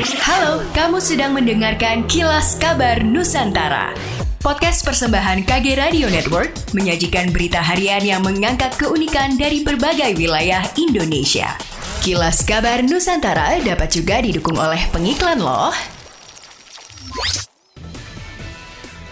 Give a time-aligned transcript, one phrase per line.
[0.00, 3.92] Halo, kamu sedang mendengarkan Kilas Kabar Nusantara.
[4.40, 11.52] Podcast persembahan KG Radio Network menyajikan berita harian yang mengangkat keunikan dari berbagai wilayah Indonesia.
[12.00, 15.68] Kilas Kabar Nusantara dapat juga didukung oleh pengiklan loh.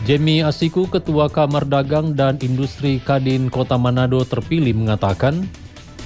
[0.09, 5.45] Jemi Asiku, Ketua Kamar Dagang dan Industri Kadin Kota Manado terpilih mengatakan,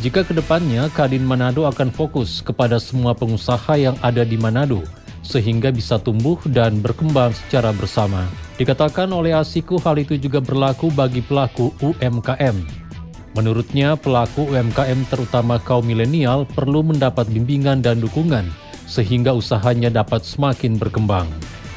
[0.02, 4.82] jika ke depannya Kadin Manado akan fokus kepada semua pengusaha yang ada di Manado,
[5.22, 8.26] sehingga bisa tumbuh dan berkembang secara bersama.
[8.58, 12.82] Dikatakan oleh Asiku hal itu juga berlaku bagi pelaku UMKM.
[13.38, 18.50] Menurutnya, pelaku UMKM terutama kaum milenial perlu mendapat bimbingan dan dukungan
[18.90, 21.30] sehingga usahanya dapat semakin berkembang.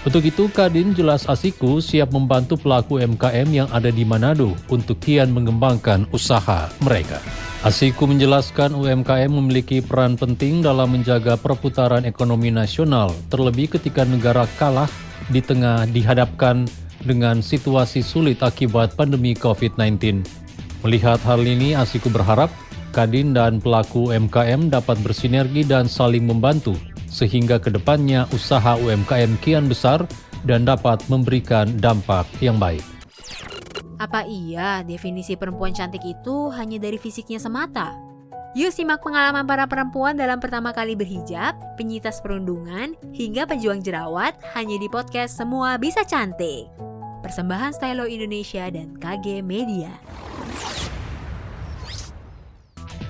[0.06, 5.34] Untuk itu, Kadin Jelas Asiku siap membantu pelaku UMKM yang ada di Manado untuk kian
[5.34, 7.18] mengembangkan usaha mereka.
[7.66, 14.86] Asiku menjelaskan UMKM memiliki peran penting dalam menjaga perputaran ekonomi nasional, terlebih ketika negara kalah
[15.34, 16.70] di tengah dihadapkan
[17.02, 20.22] dengan situasi sulit akibat pandemi COVID-19.
[20.86, 22.54] Melihat hal ini, Asiku berharap
[22.94, 26.78] Kadin dan pelaku UMKM dapat bersinergi dan saling membantu
[27.16, 30.04] sehingga ke depannya usaha UMKM kian besar
[30.44, 32.84] dan dapat memberikan dampak yang baik.
[33.96, 37.96] Apa iya definisi perempuan cantik itu hanya dari fisiknya semata?
[38.56, 44.80] Yuk simak pengalaman para perempuan dalam pertama kali berhijab, penyitas perundungan, hingga pejuang jerawat hanya
[44.80, 46.72] di podcast Semua Bisa Cantik.
[47.20, 49.92] Persembahan Stylo Indonesia dan KG Media.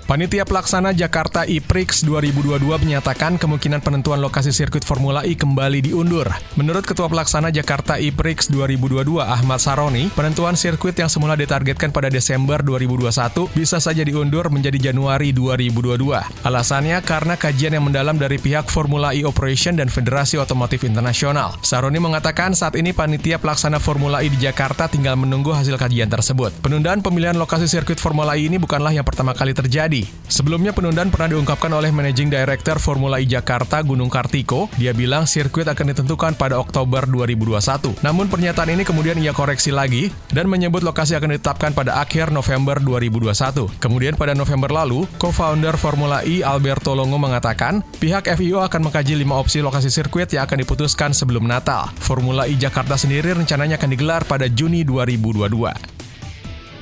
[0.06, 6.30] Panitia Pelaksana Jakarta e-Prix 2022 menyatakan kemungkinan penentuan lokasi sirkuit Formula E kembali diundur.
[6.62, 12.62] Menurut Ketua Pelaksana Jakarta e-Prix 2022 Ahmad Saroni, penentuan sirkuit yang semula ditargetkan pada Desember
[12.62, 15.98] 2021 bisa saja diundur menjadi Januari 2022.
[16.46, 21.58] Alasannya karena kajian yang mendalam dari pihak Formula E Operation dan Federasi Otomotif Internasional.
[21.66, 26.54] Saroni mengatakan saat ini panitia pelaksana Formula E di Jakarta tinggal menunggu hasil kajian tersebut.
[26.62, 30.24] Penundaan pemilihan lokasi sirkuit Formula E ini bukanlah yang pertama kali terjadi terjadi.
[30.26, 34.68] Sebelumnya penundaan pernah diungkapkan oleh Managing Director Formula E Jakarta Gunung Kartiko.
[34.76, 38.02] Dia bilang sirkuit akan ditentukan pada Oktober 2021.
[38.02, 42.82] Namun pernyataan ini kemudian ia koreksi lagi dan menyebut lokasi akan ditetapkan pada akhir November
[42.82, 43.70] 2021.
[43.78, 49.38] Kemudian pada November lalu, co-founder Formula E Alberto Longo mengatakan pihak FIO akan mengkaji lima
[49.38, 51.94] opsi lokasi sirkuit yang akan diputuskan sebelum Natal.
[52.02, 55.95] Formula E Jakarta sendiri rencananya akan digelar pada Juni 2022.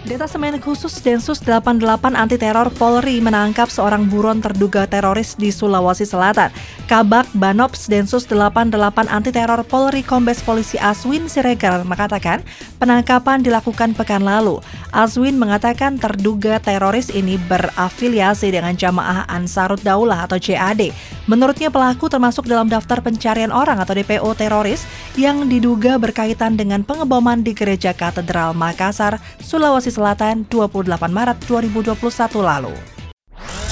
[0.04, 1.80] Detasemen Khusus Densus 88
[2.12, 6.52] Anti Teror Polri menangkap seorang buron terduga teroris di Sulawesi Selatan.
[6.92, 8.76] Kabak Banops Densus 88
[9.08, 12.44] Anti Teror Polri Kombes Polisi Aswin Siregar mengatakan
[12.84, 14.60] penangkapan dilakukan pekan lalu.
[14.92, 20.92] Aswin mengatakan terduga teroris ini berafiliasi dengan Jamaah Ansarut Daulah atau JAD.
[21.32, 24.84] Menurutnya pelaku termasuk dalam daftar pencarian orang atau DPO teroris
[25.16, 32.74] yang diduga berkaitan dengan pengeboman di Gereja Katedral Makassar, Sulawesi Selatan 28 Maret 2021 lalu.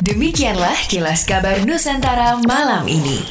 [0.06, 3.26] Demikianlah kilas kabar Nusantara malam ini.